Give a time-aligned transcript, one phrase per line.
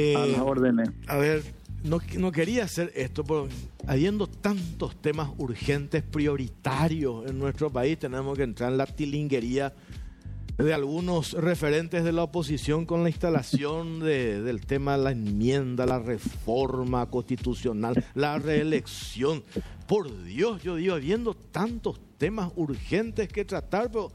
[0.00, 0.90] Eh, a las órdenes.
[1.08, 1.42] A ver,
[1.82, 3.48] no, no quería hacer esto, pero
[3.88, 9.74] habiendo tantos temas urgentes, prioritarios en nuestro país, tenemos que entrar en la tilinguería
[10.56, 15.84] de algunos referentes de la oposición con la instalación de- del tema de la enmienda,
[15.84, 19.42] la reforma constitucional, la reelección.
[19.88, 24.12] Por Dios, yo digo, habiendo tantos temas urgentes que tratar, pero,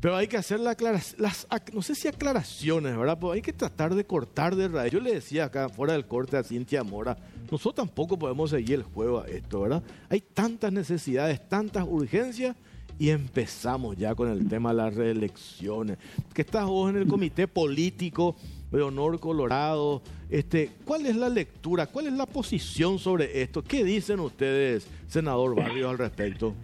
[0.00, 0.76] pero hay que hacer la
[1.18, 3.16] las, no sé si aclaraciones, ¿verdad?
[3.18, 4.92] Pero hay que tratar de cortar de raíz.
[4.92, 7.16] Yo le decía acá, fuera del corte a Cintia Mora,
[7.50, 9.82] nosotros tampoco podemos seguir el juego a esto, ¿verdad?
[10.08, 12.56] Hay tantas necesidades, tantas urgencias
[12.98, 15.98] y empezamos ya con el tema de las reelecciones.
[16.32, 18.36] Que estás vos en el comité político
[18.70, 20.02] de Honor Colorado.
[20.28, 21.86] Este, ¿Cuál es la lectura?
[21.86, 23.62] ¿Cuál es la posición sobre esto?
[23.62, 26.54] ¿Qué dicen ustedes, senador Barrio, al respecto?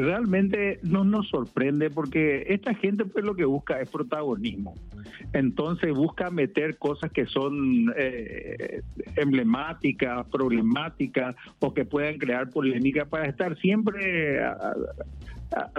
[0.00, 4.74] Realmente no nos sorprende porque esta gente pues lo que busca es protagonismo.
[5.32, 8.82] Entonces busca meter cosas que son eh,
[9.16, 14.40] emblemáticas, problemáticas o que puedan crear polémica para estar siempre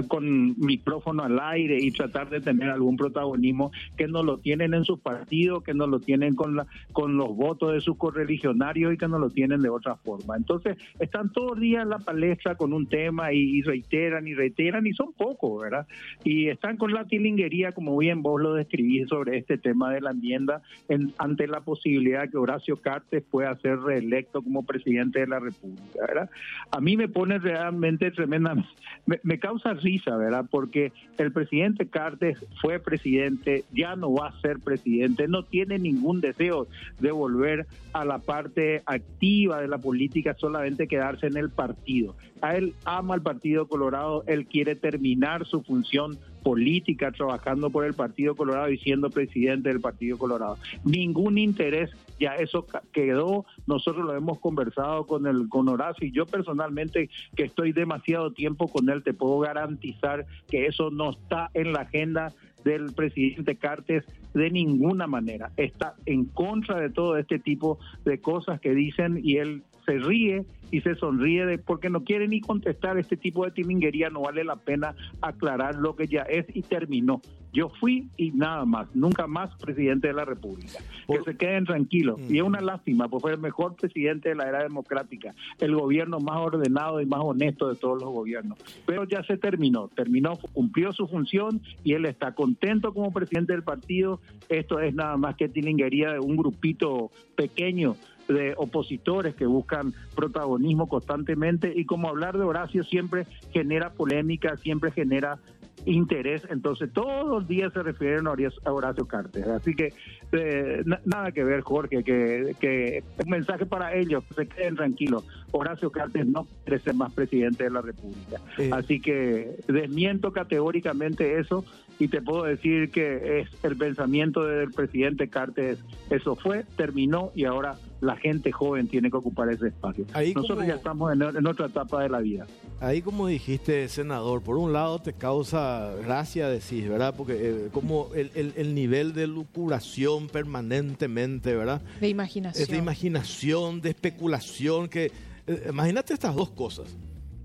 [0.07, 4.85] con micrófono al aire y tratar de tener algún protagonismo que no lo tienen en
[4.85, 8.97] sus partidos, que no lo tienen con la, con los votos de sus correligionarios y
[8.97, 10.37] que no lo tienen de otra forma.
[10.37, 14.33] Entonces están todo el día en la palestra con un tema y, y reiteran y
[14.33, 15.87] reiteran y son pocos, ¿verdad?
[16.23, 20.11] Y están con la tilinguería, como bien vos lo describís sobre este tema de la
[20.11, 25.39] enmienda, en- ante la posibilidad que Horacio Cartes pueda ser reelecto como presidente de la
[25.39, 26.29] República, ¿verdad?
[26.71, 28.69] A mí me pone realmente tremendamente,
[29.05, 30.45] me, me causa risa, ¿verdad?
[30.49, 36.21] Porque el presidente Cartes fue presidente, ya no va a ser presidente, no tiene ningún
[36.21, 36.67] deseo
[36.99, 42.15] de volver a la parte activa de la política, solamente quedarse en el partido.
[42.41, 43.86] A él ama el Partido Colorado,
[44.27, 49.81] él quiere terminar su función política trabajando por el Partido Colorado y siendo presidente del
[49.81, 50.57] Partido Colorado.
[50.85, 51.89] Ningún interés,
[52.19, 57.43] ya eso quedó, nosotros lo hemos conversado con el con Horacio y yo personalmente que
[57.43, 62.33] estoy demasiado tiempo con él te puedo garantizar que eso no está en la agenda
[62.63, 65.51] del presidente Cartes de ninguna manera.
[65.57, 70.45] Está en contra de todo este tipo de cosas que dicen y él se ríe
[70.69, 74.43] y se sonríe de porque no quiere ni contestar este tipo de timinguería, no vale
[74.43, 77.21] la pena aclarar lo que ya es y terminó.
[77.57, 80.77] Yo fui y nada más, nunca más presidente de la República.
[81.07, 82.19] Por- Que se queden tranquilos.
[82.19, 82.35] Mm.
[82.35, 86.19] Y es una lástima, pues fue el mejor presidente de la era democrática, el gobierno
[86.19, 88.59] más ordenado y más honesto de todos los gobiernos.
[88.85, 93.63] Pero ya se terminó, terminó, cumplió su función y él está contento como presidente del
[93.63, 94.19] partido.
[94.49, 97.95] Esto es nada más que tilinguería de un grupito pequeño
[98.27, 104.91] de opositores que buscan protagonismo constantemente y como hablar de Horacio siempre genera polémica, siempre
[104.91, 105.39] genera
[105.87, 109.47] interés, entonces todos los días se refieren a Horacio, Cartes.
[109.47, 109.93] Así que
[110.33, 114.75] eh, na- nada que ver, Jorge, que, que un mensaje para ellos, que se queden
[114.75, 115.25] tranquilos.
[115.51, 118.41] Horacio Cartes no quiere ser más presidente de la República.
[118.57, 118.69] Eh.
[118.73, 121.63] Así que desmiento categóricamente eso
[121.99, 127.45] y te puedo decir que es el pensamiento del presidente Cartes, eso fue, terminó y
[127.45, 130.05] ahora la gente joven tiene que ocupar ese espacio.
[130.13, 132.45] Ahí Nosotros como- ya estamos en, en otra etapa de la vida.
[132.79, 137.15] Ahí como dijiste, senador, por un lado te causa gracia decir, ¿verdad?
[137.17, 141.81] Porque eh, como el, el- el nivel de lucuración permanentemente, ¿verdad?
[141.99, 142.61] De imaginación.
[142.63, 145.11] Es de imaginación, de especulación, que...
[145.47, 146.95] eh, imagínate estas dos cosas.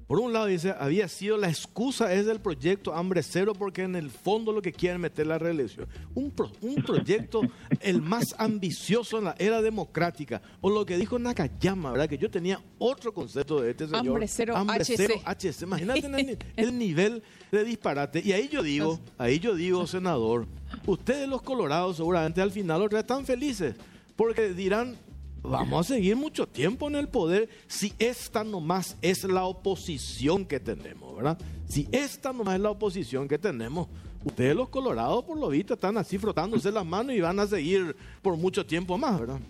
[0.07, 3.97] Por un lado dice, había sido la excusa es del proyecto Hambre Cero porque en
[3.97, 5.87] el fondo lo que quieren meter la reelección.
[6.15, 7.41] Un, pro- un proyecto
[7.81, 10.43] el más ambicioso en la era democrática.
[10.61, 12.09] O lo que dijo Nakayama, ¿verdad?
[12.09, 14.07] Que yo tenía otro concepto de este señor.
[14.09, 14.95] Hambre Cero Hambre HC.
[14.97, 15.63] Cero HC.
[15.63, 18.21] Imagínate el, ni- el nivel de disparate.
[18.25, 20.47] Y ahí yo digo, ahí yo digo, senador,
[20.87, 23.77] ustedes los colorados seguramente al final están felices.
[24.17, 24.97] Porque dirán,
[25.43, 30.61] vamos a seguir mucho tiempo en el poder si esta nomás es la oposición que
[30.61, 31.39] tenemos, ¿verdad?
[31.69, 33.89] Si esta nomás es la oposición que tenemos,
[34.25, 37.97] ustedes los colorados por lo visto están así frotándose las manos y van a seguir
[38.23, 39.41] por mucho tiempo más, ¿verdad?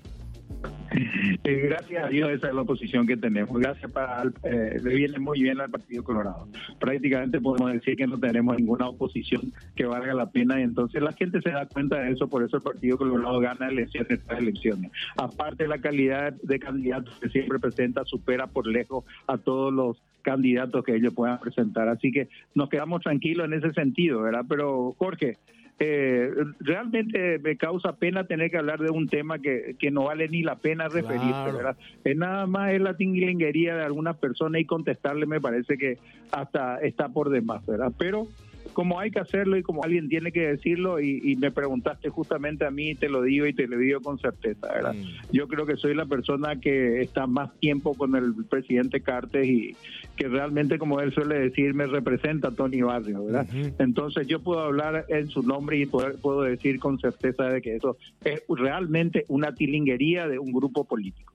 [1.45, 3.59] Eh, gracias a Dios esa es la oposición que tenemos.
[3.59, 6.49] Gracias para eh, le viene muy bien al Partido Colorado.
[6.79, 11.13] Prácticamente podemos decir que no tenemos ninguna oposición que valga la pena y entonces la
[11.13, 14.91] gente se da cuenta de eso, por eso el Partido Colorado gana elecciones tras elecciones.
[15.17, 20.85] Aparte la calidad de candidatos que siempre presenta supera por lejos a todos los candidatos
[20.85, 21.89] que ellos puedan presentar.
[21.89, 24.45] Así que nos quedamos tranquilos en ese sentido, ¿verdad?
[24.49, 25.39] Pero Jorge,
[25.85, 26.31] eh,
[26.61, 30.43] realmente me causa pena tener que hablar de un tema que, que no vale ni
[30.45, 31.57] la pena referirse, Claro.
[31.57, 31.77] ¿verdad?
[32.05, 35.99] Es nada más es la tinguilenguería de algunas personas y contestarle me parece que
[36.31, 37.93] hasta está por demás, ¿verdad?
[37.99, 38.29] Pero
[38.73, 42.71] como hay que hacerlo y como alguien tiene que decirlo y, me preguntaste justamente a
[42.71, 44.95] mí, te lo digo y te lo digo con certeza, ¿verdad?
[44.95, 45.33] Mm.
[45.33, 49.77] Yo creo que soy la persona que está más tiempo con el presidente Cartes y
[50.17, 53.47] que realmente, como él suele decir, me representa a Tony Barrio, ¿verdad?
[53.79, 57.97] Entonces yo puedo hablar en su nombre y puedo decir con certeza de que eso
[58.25, 61.33] es realmente una tilinguería de un grupo político.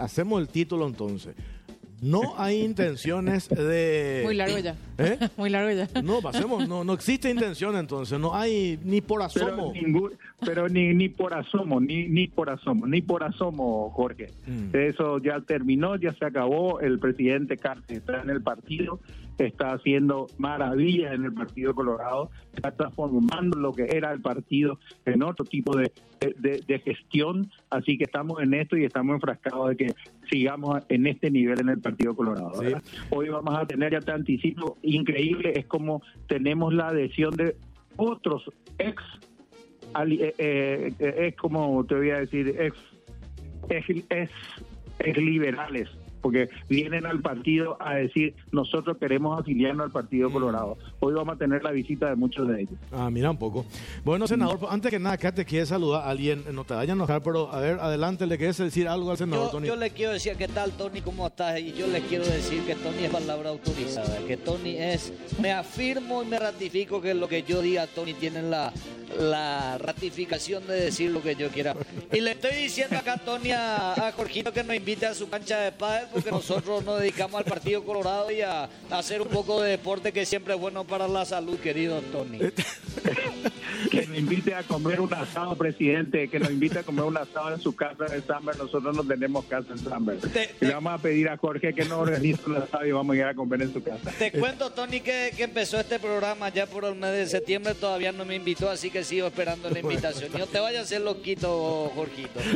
[0.00, 1.34] hacemos el título entonces.
[2.04, 4.20] No hay intenciones de.
[4.24, 4.76] Muy largo ya.
[4.98, 5.18] ¿Eh?
[5.38, 6.02] Muy largo ya.
[6.02, 6.68] No, pasemos.
[6.68, 8.20] No, no existe intención entonces.
[8.20, 9.72] No hay ni por asomo.
[10.44, 14.26] Pero, ni, ni por asomo, ni, ni por asomo, ni por asomo, Jorge.
[14.46, 14.76] Mm.
[14.76, 16.80] Eso ya terminó, ya se acabó.
[16.80, 19.00] El presidente Carter está en el partido
[19.38, 25.22] está haciendo maravillas en el Partido Colorado, está transformando lo que era el partido en
[25.22, 29.94] otro tipo de, de, gestión, así que estamos en esto y estamos enfrascados de que
[30.34, 32.52] sigamos en este nivel en el Partido Colorado.
[33.10, 37.56] Hoy vamos a tener, ya te anticipo, increíble, es como tenemos la adhesión de
[37.96, 39.00] otros ex,
[39.94, 42.76] eh, eh, eh, es como te voy a decir, ex,
[43.68, 44.32] ex,
[44.98, 45.88] ex liberales
[46.24, 50.32] porque vienen al partido a decir, nosotros queremos afiliarnos al Partido mm.
[50.32, 50.78] Colorado.
[51.00, 52.78] Hoy vamos a tener la visita de muchos de ellos.
[52.90, 53.66] Ah, mira un poco.
[54.06, 56.92] Bueno, senador, antes que nada, acá te quiere saludar a alguien, no te vayas a
[56.94, 59.66] enojar, pero a ver, adelante, ¿le quieres decir algo al senador Tony?
[59.66, 61.02] Yo le quiero decir, ¿qué tal, Tony?
[61.02, 61.60] ¿Cómo estás?
[61.60, 65.12] Y yo le quiero decir que Tony es palabra autorizada, que Tony es,
[65.42, 68.72] me afirmo y me ratifico que lo que yo diga, Tony tiene la,
[69.18, 71.74] la ratificación de decir lo que yo quiera.
[72.12, 75.58] Y le estoy diciendo acá, Tony, a, a Jorgito que nos invite a su cancha
[75.60, 79.70] de pádel porque nosotros nos dedicamos al Partido Colorado y a, hacer un poco de
[79.70, 82.38] deporte que siempre es bueno para la salud, querido Tony.
[83.90, 87.54] que nos invite a comer un asado, presidente, que nos invite a comer un asado
[87.54, 88.56] en su casa en Samber.
[88.56, 90.18] Nosotros no tenemos casa en Samber.
[90.60, 93.24] Le vamos a pedir a Jorge que nos organice un asado y vamos a ir
[93.24, 94.10] a comer en su casa.
[94.18, 98.12] Te cuento, Tony, que, que empezó este programa ya por el mes de septiembre, todavía
[98.12, 100.30] no me invitó, así que sigo esperando la invitación.
[100.38, 102.40] No te vayas a hacer loquito, Jorgito.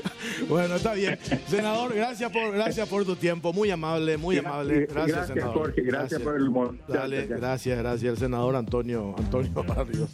[0.49, 1.19] Bueno, está bien.
[1.47, 3.53] Senador, gracias por, gracias por tu tiempo.
[3.53, 4.87] Muy amable, muy amable.
[4.87, 5.83] Gracias, gracias Jorge.
[5.83, 6.75] Gracias, por el humor.
[6.89, 8.13] Dale, gracias, gracias.
[8.13, 10.11] El senador Antonio, Antonio Barrios.